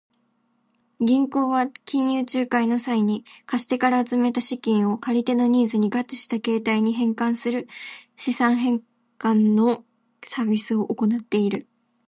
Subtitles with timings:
[0.99, 7.67] 銀行は金融仲介の際に、貸し手から集めた資金を借り手のニーズに合致した形態に変換する
[8.17, 8.81] 資産変
[9.19, 9.83] 換の
[10.25, 11.67] サービスを行っている。